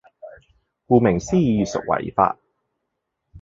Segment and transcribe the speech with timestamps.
[0.87, 2.39] 顧名思義屬違法